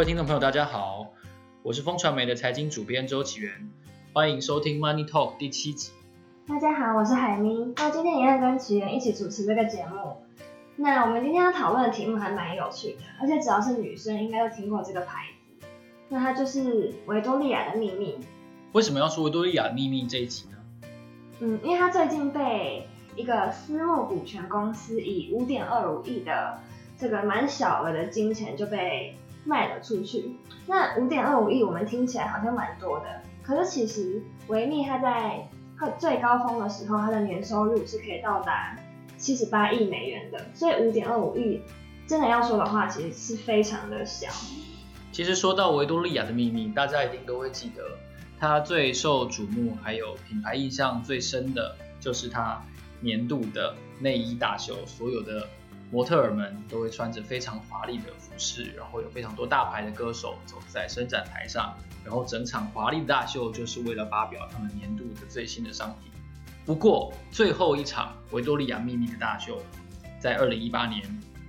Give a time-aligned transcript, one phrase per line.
[0.00, 1.08] 位听众朋友，大家好，
[1.62, 3.68] 我是风传媒的财经主编周启源，
[4.14, 5.92] 欢迎收听 Money Talk 第七集。
[6.48, 10.16] 大家好，我是海咪，那今天也要跟启源一起主持这个节目。
[10.76, 15.66] 那我们今天要讨论的题目还蛮有趣的，而且只要是女生应该都听过这个牌子。
[16.08, 18.16] 那它就是维多利亚的秘密。
[18.72, 20.88] 为什么要说维多利亚的秘密这一集呢？
[21.40, 26.58] 嗯，因为它最近被一个私募股权公司以五点二五亿的
[26.98, 29.14] 这个蛮小额的金钱就被
[29.44, 30.36] 卖了出去。
[30.66, 35.48] 那五点二五亿我们听起来好像蛮多的，可是其实维密它在
[35.98, 38.76] 最高峰的时候，它的年收入是可以到达
[39.16, 41.62] 七十八亿美元的，所以五点二五亿
[42.06, 44.28] 真的要说的话，其实是非常的小。
[45.12, 47.82] 其实说到维多利亚的秘密，大家一定都会记得，
[48.38, 52.62] 它最受瞩目，还有品牌印象最深的，就是它
[53.00, 54.76] 年度的内衣大秀。
[54.86, 55.48] 所有的
[55.90, 66.10] 模特儿们都会穿着非常华丽的服饰，然后有非常多大牌的歌手走在伸展台上，然后整场华丽的大秀就是为了发表他们年度的最新的商品。
[66.64, 69.60] 不过，最后一场维多利亚秘密的大秀，
[70.20, 71.02] 在二零一八年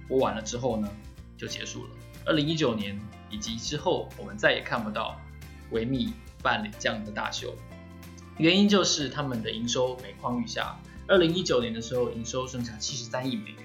[0.07, 0.89] 播完了之后呢，
[1.37, 1.89] 就结束了。
[2.25, 5.19] 二零一九年以及之后，我们再也看不到
[5.69, 7.53] 维密办理这样的大秀。
[8.37, 10.75] 原因就是他们的营收每况愈下。
[11.07, 13.60] 二零一九年的时候，营收剩下七十三亿美元，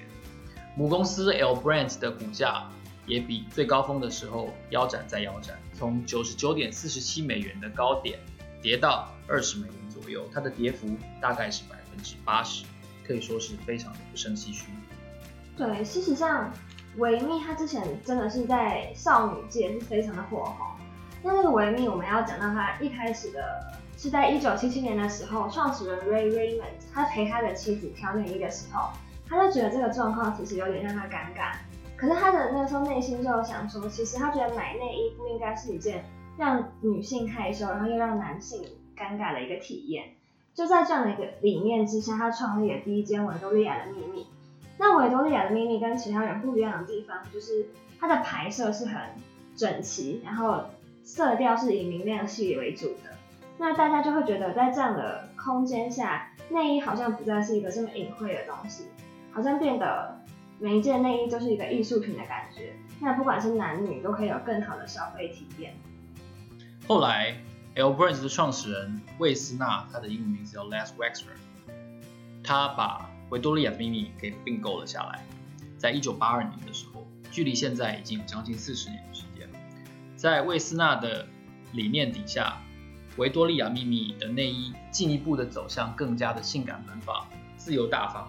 [0.76, 2.68] 母公司 L Brands 的股价
[3.06, 8.20] 也比最高峰的时候腰斩再腰斩，从九十九点四十七美元的高点
[8.62, 9.72] 跌到二十美元。
[9.96, 10.86] 左右，它的跌幅
[11.22, 12.66] 大概是百分之八十，
[13.06, 14.66] 可以说是非常的不胜唏嘘。
[15.56, 16.52] 对，事实上，
[16.98, 20.66] 维密它之前真的是在少女界是非常的火红。
[21.22, 28.90] 那这个维密，我们要讲到它一开始的是在一九七七年的时候，创始人 Ray Raymond 他陪他的妻子挑内衣的时候，
[29.28, 31.56] 他就觉得这个状况其实有点让他尴尬。
[31.96, 36.04] 可是他的那个时候内心就有想说，其实他觉得买内衣不应该是一件
[36.38, 38.62] 让女性害羞，然后又让男性。
[38.98, 40.14] 尴尬的一个体验，
[40.54, 44.26] 就在这样的一个理念之下，他创立了第一间维多利亚的秘密。
[44.78, 47.68] 那维多利亚的秘密跟其他人不一样的地方，就是
[48.00, 48.98] 它的牌色是很
[49.54, 50.62] 整齐，然后
[51.04, 53.10] 色调是以明亮系为主的。
[53.58, 58.86] 那大家就会觉得，在这样的空间下，内衣好像不再是一个这么隐晦的东西，
[59.36, 60.18] 好像变得
[60.58, 62.72] 每一件内衣都是一个艺术品的感觉。
[62.98, 65.74] 那不管是男女，都可以有更好的消费体验。
[66.88, 67.36] 后来。
[67.78, 71.36] L Brands 的创始人魏斯纳，他的英文名字叫 Les Wexner，
[72.42, 75.22] 他把维多利亚的秘密给并购了下来。
[75.76, 79.46] 在一九八二年的时候，距离现在已经有将近四十年的时间。
[80.16, 81.26] 在魏斯纳的
[81.72, 82.56] 理念底下，
[83.18, 87.26] 维多利亚秘密的内衣进一步的走向更加的性感奔放、
[87.58, 88.26] 自由大方。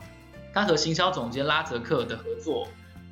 [0.58, 2.68] 他和行销总监拉泽克的合作，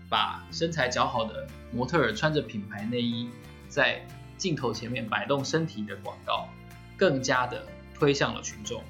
[0.09, 3.29] 把身材姣好的模特儿穿着品牌内衣
[3.69, 4.03] 在
[4.35, 6.49] 镜头前面摆动身体的广告，
[6.97, 7.63] 更加的
[7.93, 8.81] 推向了群众。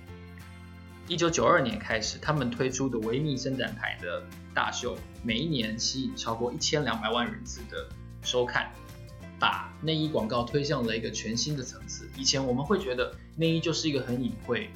[1.06, 4.24] 一九九二年开始，他们推出的维密伸展台的
[4.54, 7.90] 大秀，每一年吸引超过一千两百万人次的
[8.24, 8.72] 收看，
[9.38, 12.10] 把内衣广告推向了一个全新的层次。
[12.16, 14.70] 以前我们会觉得内衣就是一个很隐晦，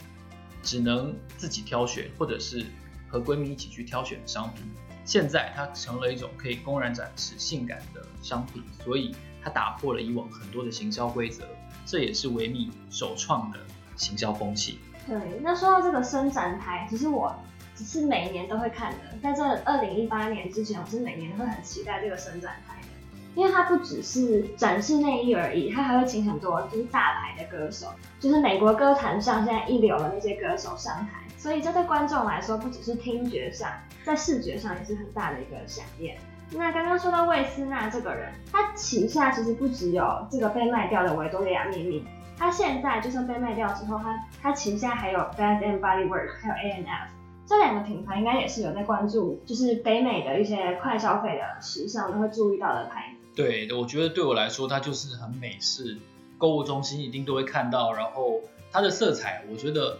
[0.61, 2.65] 只能自己挑选，或者是
[3.09, 4.63] 和闺蜜一起去挑选的商品。
[5.03, 9.15] 现在它成了一种可以公然展示性感的商品，所以。
[9.41, 11.45] 它打破了以往很多的行销规则，
[11.85, 13.59] 这也是维密首创的
[13.95, 14.79] 行销风气。
[15.07, 17.33] 对，那说到这个伸展台，其实我
[17.73, 18.97] 只是每年都会看的。
[19.23, 22.87] 在这二零一八年之前，我是每年都会很期待这个伸展台的，
[23.35, 27.87] 因为它不只是展示内衣而已，它还会请很多就是大牌的歌手，
[28.19, 33.69] 就是美国歌坛上现在一流的那些歌手上台，所以这对观众来说，不只是听觉上，
[34.03, 36.17] 在视觉上也是很大的一个饗宴。
[36.51, 42.03] 那刚刚说到魏斯纳这个人，他旗下其实不只有这个被卖掉的维多利亚秘密，
[42.37, 47.11] 他现在就算被卖掉之后，他他旗下还有 Bath and Body Works，还有 A N F
[47.45, 53.18] 这两个品牌，应该也是有在关注，就是北美的一些快消费的时尚都会注意到的牌子。
[53.39, 55.97] 对，我觉得对我来说，它就是很美式，
[56.37, 59.97] 购物中心一定都会看到，然后它的色彩，我觉得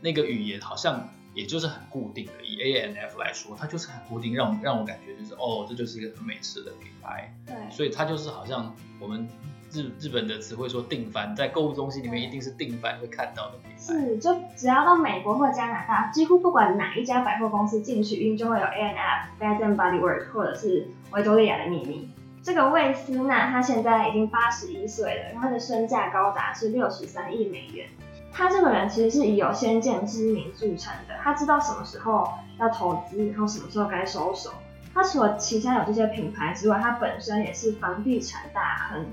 [0.00, 1.08] 那个语言好像。
[1.34, 7.32] 也就是很固定的，以 A N F 来说，它就是很固定，让让我感觉就是哦，这就是一个很美式的品牌。
[7.46, 9.28] 对，所以它就是好像我们
[9.70, 13.78] 日日本的词汇说定番，在购物中心里面一定是定番会看到的品牌。
[13.78, 22.08] 是，就只要到美国或加拿大，几乎不管哪一家百货公司进去，一定就会有 A N F、Bath and Body Works 或者是维多利亚的秘密。
[22.42, 27.88] 这个魏斯纳他现在已经八十一岁了，然后他的身价高达是六十三亿美元。
[28.32, 34.52] 他这个人其实是以有先见之明著称的，他知道什么时候要投资，然后什么时候该收手。
[34.94, 39.06] 他除了旗下有这些品牌之外，他本身也是房地产大亨。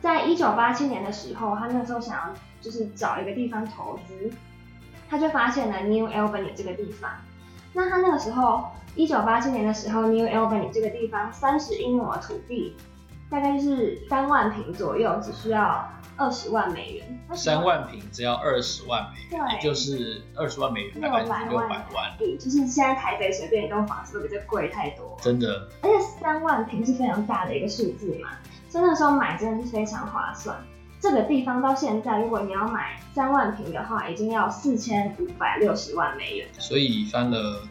[0.00, 4.32] 在一九八七年的时候，他那时候想要就是找一个地方投资，
[5.08, 7.10] 他就发现了 New Albany 这个地方。
[7.72, 12.76] 那他那个时候，一九八七年的时候，New Albany 这个地方三十英亩的土地，
[13.30, 17.20] 大概就是三万平左右，只需要二十万美元。
[17.32, 22.12] 三万平只要二十万美元，对就是二十万美元，大概六百万。
[22.18, 25.16] 对，就是现在台北随便一栋房子都比这贵太多。
[25.20, 25.68] 真的。
[25.82, 28.30] 而且三万平是非常大的一个数字嘛。
[28.68, 30.56] 所以那时候买真的是非常划算。
[31.00, 37.66] 这个地方到现在，如果你要买三万平的话，已经要四千五百六十万美元，所以翻了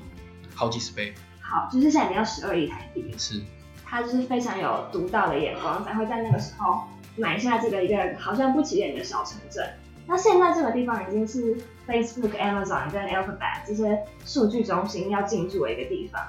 [0.56, 1.14] 好几十倍。
[1.40, 3.14] 好，就是现在你要十二亿台币。
[3.18, 3.42] 是。
[3.86, 6.82] 他就是非常有独到的眼光，才会在那个时候
[7.16, 9.68] 买下这个一个好像不起眼的小城镇。
[10.06, 11.56] 那现在这个地方已经是
[11.88, 16.22] Facebook、Amazon 跟 Alphabet 这些数据中心要进驻的一个地方。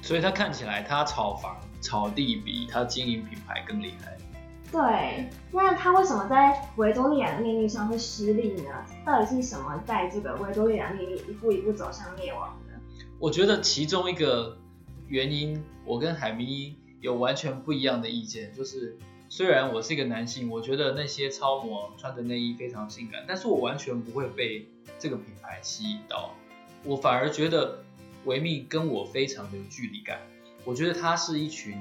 [0.00, 4.16] 所以他看起来他炒房炒地比他经营品牌更厉害。
[4.70, 8.70] 对，那他为什么在维多利亚的秘密上会失利呢？
[9.02, 12.78] 到底是什么在这个维多利亚秘密一步一步走向灭亡呢？
[13.18, 14.58] 我觉得其中一个
[15.06, 18.98] 原因，我跟海咪有完全不一样的意见，就是
[19.30, 24.68] 虽然我是一个男性，我觉得那些超模穿的内衣非常性感，但是我完全不会被
[24.98, 26.34] 这个品牌吸引到，
[26.84, 27.82] 我反而觉得
[28.26, 30.18] 维密跟我非常的有距离感。
[30.66, 31.74] 我觉得它是一群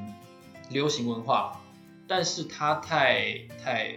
[0.70, 1.60] 流行文化。
[2.08, 3.96] 但是它太太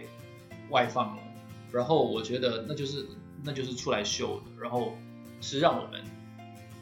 [0.69, 1.23] 外放了，
[1.71, 3.07] 然后我觉得那就是
[3.43, 4.93] 那就是出来秀的，然后
[5.39, 6.03] 是让我们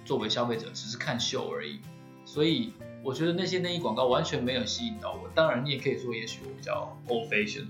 [0.05, 1.79] 作为消费者只是看秀而已，
[2.25, 2.73] 所以
[3.03, 5.29] 我觉得那些内衣广告完全没有吸引到我。
[5.35, 7.65] 当然，你也可以说，也许我比较 old fashion，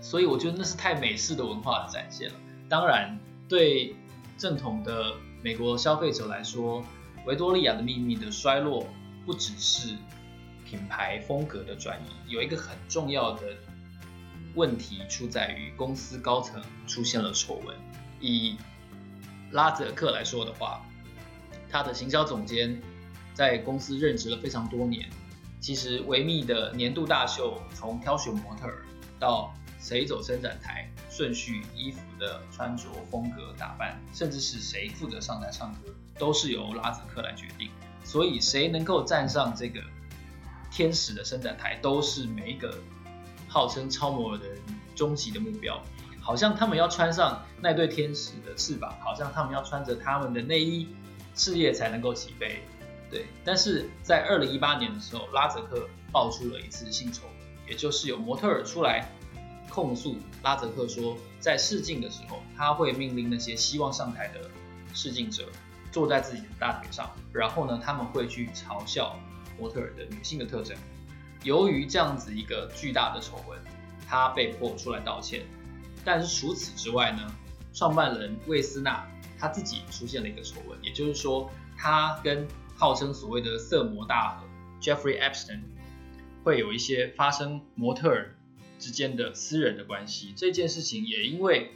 [0.00, 2.36] 所以我觉得那是太美式的文化的展现了。
[2.68, 3.18] 当然，
[3.48, 3.96] 对
[4.36, 6.84] 正统的美国消费者来说，
[7.24, 8.86] 维多利亚的秘密的衰落
[9.24, 9.96] 不只是。
[10.70, 13.42] 品牌风格的转移有一个很重要的
[14.54, 17.76] 问题出在于公司高层出现了丑闻。
[18.20, 18.56] 以
[19.50, 20.86] 拉泽克来说的话，
[21.68, 22.80] 他的行销总监
[23.34, 25.10] 在公司任职了非常多年。
[25.58, 28.72] 其实维密的年度大秀，从挑选模特
[29.18, 37.70] 到谁走伸展台顺序、衣服的穿着风格、打扮，甚至是谁负责上台唱歌，都是由拉泽克来决定。
[38.04, 39.82] 所以谁能够站上这个
[40.70, 42.78] 天使的伸展台都是每一个
[43.48, 44.58] 号称超模的人
[44.94, 45.82] 终极的目标，
[46.20, 50.88] 好像他们要穿上那对天使的翅膀，好像他们要穿着他们的内衣，
[51.34, 52.62] 事业才能够起飞。
[53.10, 57.22] 对，但是在二零一八年的时候，拉泽克爆出了一次性丑，
[57.68, 59.10] 也就是有模特儿出来
[59.68, 64.48] 控诉拉泽克说，在试镜的时候，他会命令那些希望上台的
[64.94, 65.48] 试镜者
[65.90, 69.18] 坐在自己的大腿上，然后呢，他们会去嘲笑。
[69.60, 70.74] 模特儿的女性的特征，
[71.44, 73.58] 由于这样子一个巨大的丑闻，
[74.08, 75.42] 他被迫出来道歉。
[76.02, 77.30] 但是除此之外呢，
[77.74, 79.06] 创办人魏斯娜
[79.38, 84.48] 他自己出现了一个丑闻，也就是说，他跟号称所谓的色魔大亨
[84.80, 85.60] Jeffrey Epstein
[86.42, 88.34] 会有一些发生模特儿
[88.78, 90.32] 之间的私人的关系。
[90.34, 91.70] 这件事情也因为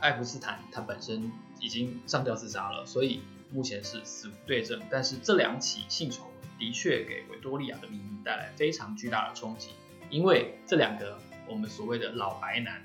[0.00, 3.20] 爱普斯坦他本身已经上吊自杀了，所以
[3.50, 4.80] 目前是死无对证。
[4.90, 6.29] 但是这两起性丑。
[6.60, 9.70] 的确给维多利亚的秘密带来非常巨大的冲击，
[10.10, 12.82] 因为这两个我们所谓的老白男，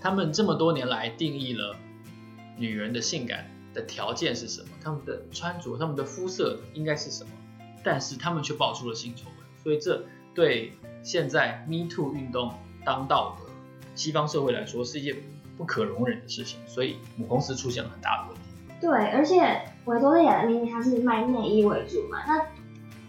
[0.00, 1.74] 他们这么多年来定义了
[2.58, 7.30] 女人的性感的条件是什么，他们的穿着、他们的肤色应该是什么，
[7.82, 12.52] 但是他们却爆出了性丑闻，所以这对现在 Me Too 运动
[12.84, 13.50] 当道的
[13.94, 15.16] 西方社会来说是一件
[15.56, 18.42] 不可容忍的事情，所以母公司出现了很大的问题。
[18.82, 22.57] 对，而且维多利亚的秘密它是卖内衣为主嘛，那。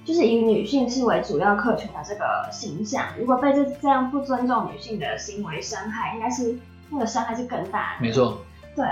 [0.09, 6.57] 就是以女性是为主要客群的这个形象，如果被这这样不尊重女性的行为伤害，应该是
[6.89, 8.01] 那个伤害是更大的。
[8.01, 8.39] 没错。
[8.75, 8.83] 对。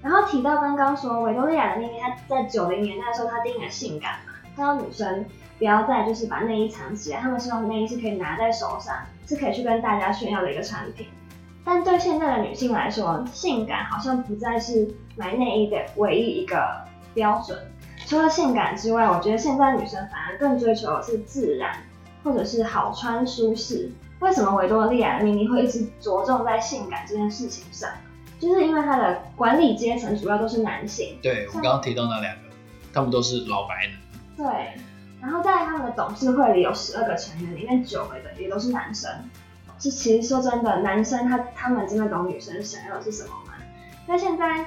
[0.00, 5.24] 然后提到刚刚说维多利亚的秘密，她在九零年代的时候，她定义了性感嘛，她让女生
[5.58, 8.94] 不要再就是把内衣藏起来，她们希望内衣是可以拿在手上，
[9.26, 11.08] 是可以去跟大家炫耀的一个产品。
[11.64, 16.56] 但对现在的女性来说，性感好像不再是买内衣的唯一一个
[17.12, 17.58] 标准。
[18.10, 21.76] 除了性感之外，我觉得现在女生反而更追求的是自然，
[22.24, 23.88] 或者是好穿舒适。
[24.18, 27.88] 为什么维多利亚的秘密会一直着重在性感这件事情上？
[28.40, 31.20] 就是因为它的管理阶层主要都是男性。
[31.22, 32.40] 对，我刚刚提到那两个，
[32.92, 33.96] 他们都是老白男。
[34.36, 34.82] 对，
[35.20, 39.08] 然后在他们的董事会里有十二个成员，里面九个的也都是男生。
[39.78, 43.52] 是其实说真的，男生他他们真的懂女生想要的是什么吗？
[44.08, 44.66] 那现在。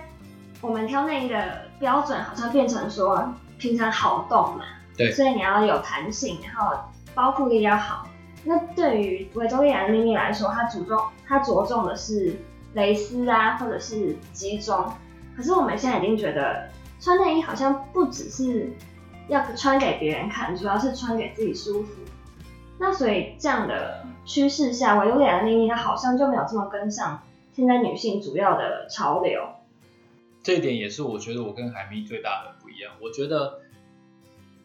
[0.63, 4.63] 我们挑内衣的标准好像变成说平常好动嘛，
[4.95, 6.73] 对，所以你要有弹性，然后
[7.13, 8.07] 包覆力要好。
[8.45, 12.37] 那对于维多利亚的秘密来说，它着重它着重的是
[12.75, 14.89] 蕾丝啊，或者是集中。
[15.35, 16.69] 可是我们现在已经觉得
[17.01, 18.71] 穿内衣好像不只是
[19.27, 21.91] 要穿给别人看，主要是穿给自己舒服。
[22.79, 27.21] 那所以这样的趋势下，维多利亚的秘密它好像就没有这么跟上
[27.53, 29.41] 现在女性主要的潮流。
[30.43, 32.93] 这一点也是我觉得我跟海蜜最大的不一样。
[33.01, 33.61] 我觉得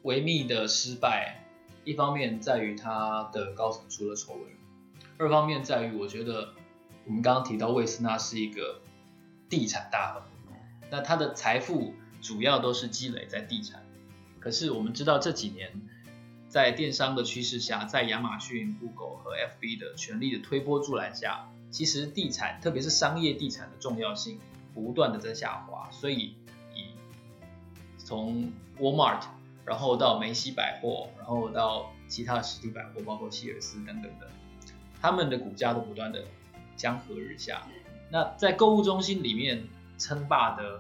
[0.03, 1.47] 维密的失败，
[1.85, 4.43] 一方面在于它的高层出了丑闻，
[5.17, 6.53] 二方面在于我觉得
[7.07, 8.83] 我们刚刚提到魏斯纳是一个
[9.49, 10.23] 地产大亨。
[10.91, 11.93] 那他的财富
[12.23, 13.85] 主要都是积累在地产，
[14.41, 15.83] 可是我们知道这几年
[16.49, 24.41] 在电商的趋势下，在亚马逊、Google 和 FB 的全力的推波助澜下，其实地产，特别是商业地产的重要性
[24.85, 25.89] 不断的在下滑。
[25.91, 26.37] 所以
[26.75, 26.93] 以
[27.97, 29.23] 从 Walmart，
[29.65, 34.29] 然后到梅西百货，然后到其他的实体百货，包括希尔斯等等的，
[35.01, 36.25] 他们的股价都不断的
[36.77, 37.63] 江河日下。
[38.11, 39.67] 那在购物中心里面。
[40.01, 40.79] 称霸的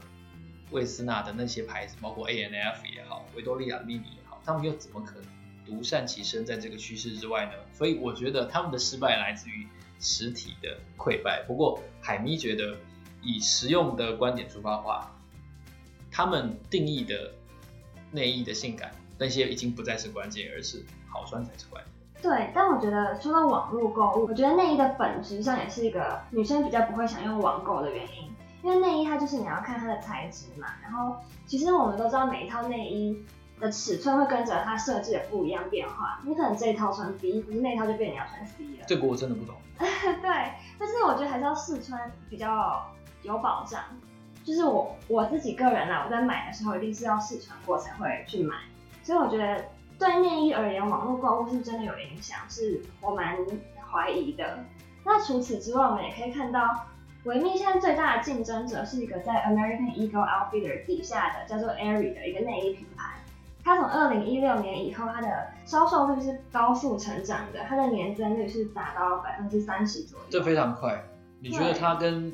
[0.71, 5.25] 魏斯娜的那些牌子，包括 A N F 也好，维多利亚秘密也好，他们又怎么可能
[5.67, 7.52] 独善其身在这个趋势之外呢？
[7.73, 9.67] 所以我觉得他们的失败来自于
[9.99, 11.43] 实体的溃败。
[11.49, 12.76] 不过海咪觉得，
[13.23, 15.11] 以实用的观点出发的话，
[16.11, 17.33] 他们定义的
[18.11, 21.93] 内衣的性感，那些已经不再是关键，而是好穿才是关键。
[22.21, 28.29] 对，但我觉得说到网络购物，我觉得内衣的本质上也是一个女生比较不会想用网购的原因。
[28.61, 33.17] 因为内衣它就是你要看它的材质嘛，然后其实我们都知道每一套内衣
[33.61, 38.85] 的尺寸会跟着它设计的不一样变化，你可能这一套穿 B，可是那一套就变你要穿 C 了。
[38.89, 39.55] 这个我真的不懂。
[39.79, 42.85] 对，但是我觉得还是要试穿比较
[43.23, 43.83] 有保障。
[44.45, 48.57] 就是我我自己个人啦，我在买的时候一定是要试穿过才会去买，
[49.03, 49.65] 所以我觉得
[49.99, 53.37] 对内衣而言，网络购物是真的有影响，是我蛮
[53.91, 54.59] 怀疑的。
[55.05, 56.87] 那除此之外，我们也可以看到。
[57.25, 63.17] 维密现在最大的竞争者是一个在 American Eagle Outfitter 底下的叫做 Aerie 的一个内衣品牌。
[63.63, 70.25] 它从二零一六年以后，它的销售率是高速成长的，它的年增率是达到百分之三十左右。
[70.31, 71.05] 这非常快。
[71.41, 72.33] 你觉得它跟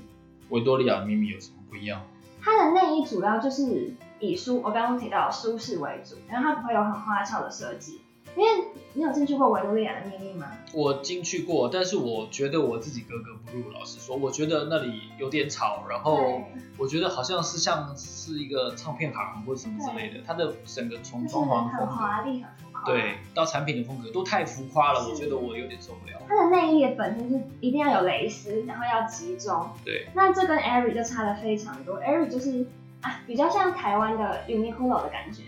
[0.50, 2.02] 维多利亚的秘密有什么不一样？
[2.40, 8.00] 它的内衣主要就是以舒，我刚刚提到舒适为主，然后它不会有很花俏的设计。
[8.36, 10.48] 因为你有进去过维多利亚的秘密吗？
[10.72, 13.70] 我进去过，但是我觉得我自己格格不入。
[13.70, 16.42] 老实说，我觉得那里有点吵，然后
[16.76, 20.20] 我觉得好像是像是一个唱片行或什么之类的。
[20.26, 26.20] 它的整个从装潢很华丽、很对，到产品的风格都太浮夸了，我觉得我有点受不了。
[26.28, 29.68] 它的内衣本身是一定要有蕾丝，然后要集中。
[29.84, 32.00] 对，那这跟 Aerie 就差了非常多。
[32.00, 32.66] Aerie 就是
[33.00, 35.42] 啊，比较像台湾的 Uniqlo 的感觉。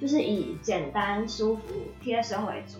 [0.00, 1.62] 就是以简单、舒服、
[2.02, 2.78] 贴身为主，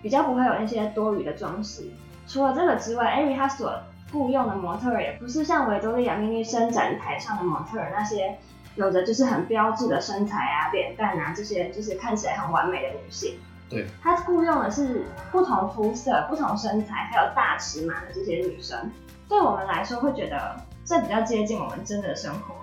[0.00, 1.90] 比较不会有那些多余的装饰。
[2.26, 3.78] 除了这个之外，Aerie 它所
[4.10, 8.38] 雇用的模特儿也不是像维多利亚秘密伸展台上的模特儿那些
[8.76, 13.38] 有着就是很标致的身材啊、脸蛋啊这些，就是看起来很完美的女性。
[13.68, 18.90] 对，她雇用的是不同肤色、不同身材还有大尺码的这些女生。
[19.28, 22.54] 对我们来说，会觉得这比较接近我们真的生活。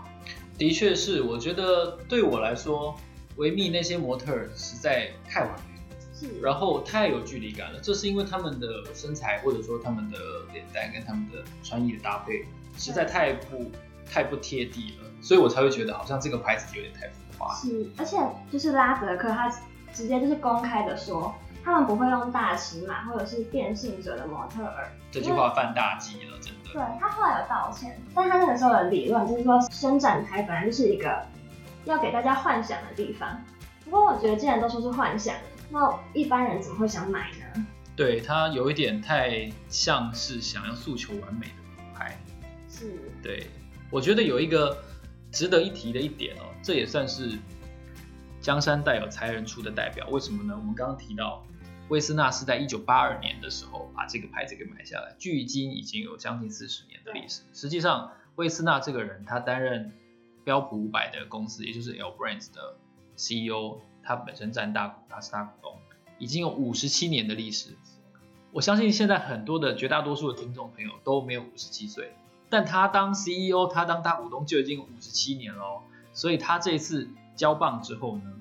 [0.58, 2.96] 的确是，我觉得对我来说。
[3.38, 7.80] 维密那些模特儿实在太完美，是，然后太有距离感了。
[7.82, 10.20] 这是因为他们的身材或者说他们的
[10.54, 12.46] 脸蛋跟他们的穿衣的搭配
[12.78, 13.72] 实在太不
[14.14, 17.56] 太不贴地了，所以我才会觉得好像这个牌子有点太浮夸。
[17.56, 18.18] 是，而且
[18.52, 19.50] 就是拉泽克他
[19.92, 24.92] 直接就是公开的说，他们不会用大尺码或者是变性者的模特儿。
[25.10, 26.74] 这句话犯大忌了，真的。
[26.74, 31.26] 对，他后来有道歉，但他那个时候的理论就是说，伸展台本来就是一个。
[31.86, 33.44] 要给大家幻想的地方，
[33.84, 35.36] 不过我觉得既然都说是幻想，
[35.70, 37.66] 那一般人怎么会想买呢？
[37.94, 42.18] 对，他有一点太像是想要诉求完美的品牌。
[42.70, 43.12] 是。
[43.22, 43.50] 对，
[43.94, 44.76] 我觉得有一个
[45.32, 47.38] 值得一提的一点哦，这也算是
[48.42, 50.10] 江山代有才人出的代表。
[50.10, 50.56] 为什么呢？
[50.58, 51.46] 我们刚刚提到，
[51.90, 57.44] 魏斯纳是在一九八二年的时候把这个牌子给买下来，距今已经有将近四十年的历史。
[57.54, 59.94] 实际上，魏斯纳这个人，他担任。
[60.46, 62.76] 标普五百的公司，也就是 L Brands 的
[63.16, 65.80] CEO，他本身占大股，他是大股东，
[66.20, 67.78] 已经有五十七年的历史。
[68.52, 72.12] 我相信现在很多的绝大多数的听众朋友都没有五十七岁，
[72.54, 75.82] 但他当 CEO，他当大股东就已经五十七年喽。
[76.14, 78.32] 所以他这一次交棒之后呢，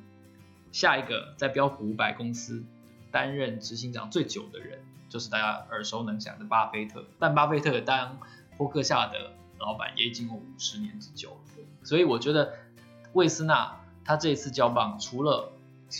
[0.71, 2.63] 下一个在标普五百公司
[3.11, 7.07] 担任执行长最久的人，就是大家耳熟能详的巴菲特。
[7.19, 8.19] 但巴菲特当
[8.59, 11.65] 波克夏的老板也已经有五十年之久了。
[11.83, 12.53] 所以我觉得
[13.15, 15.53] 魏斯娜她这一次交棒，除了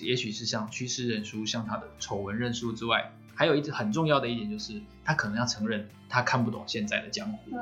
[0.03, 7.61] 也许是像趋势认输、像他的丑闻认输之外，还有一很重要的一点就是，他可能要承认他看不懂现在的江湖，对，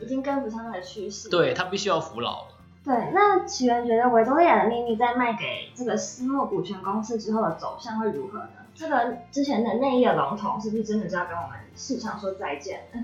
[0.00, 2.48] 已经跟不上他的趋势，对，他必须要服老了。
[2.84, 8.50] 对，那起源觉得维多利亚的秘密在卖给这个私募股权公司之后的走向会如何呢？
[8.74, 13.00] 这个之前的内衣的龙头是不是真的就要跟我们市场说再见了？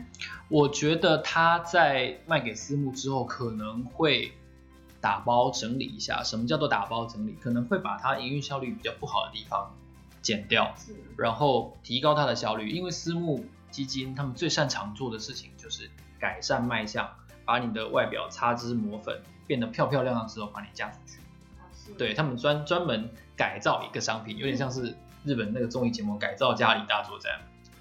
[0.48, 4.32] 我觉得他在卖给私募之后可能会。
[5.02, 7.34] 打包整理一下，什么叫做打包整理？
[7.40, 9.74] 可能会把它营运效率比较不好的地方
[10.20, 10.74] 减掉，
[11.16, 12.68] 然后提高它的效率。
[12.68, 15.88] 因为私募基金他们最擅长做的事情就是
[16.20, 17.08] 改善卖相，
[17.44, 21.18] 把你的外表擦脂抹粉，变得漂漂亮亮之后把你嫁出去。
[21.98, 27.32] 对，他们专专门改造一个商品，有点像是日本那个综艺节目《改造家里大作战》。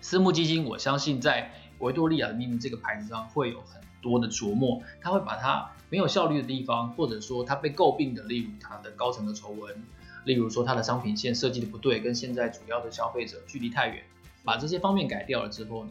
[0.01, 5.69] 私募基金，我相信在维多利亚的秘密这个牌子上会有很多的琢磨，他会把它。
[5.91, 9.83] 没有效率的地方，或者说它被诟病的，例如它的高层的丑闻，
[10.23, 14.03] 例如说它的商品线设计的不对，跟现在主要的消费者距离太远，
[14.43, 15.89] 把这些方面改掉了之后呢，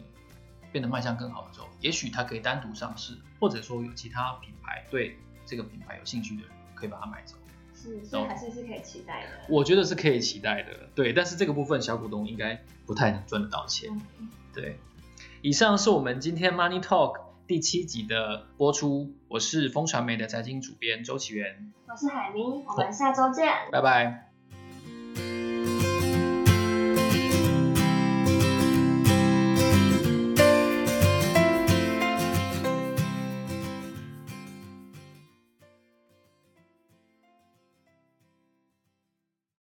[0.72, 7.37] 变得卖相更好的时候，也许它可以单独上市，或者说有其他品牌对这个品牌有兴趣的人可以把它买走。
[7.75, 9.28] 是，所以还是是可以期待的。
[9.48, 14.00] 我觉得是可以期待的，对，但是这个部分小股东应该不太能赚得到钱。
[14.52, 14.78] 对，
[15.42, 17.28] 以上是我们今天 Money Talk。
[17.46, 24.27] 第七集的播出，我是风传媒的财经主编周启源，我是海咪，我们下周见，拜拜。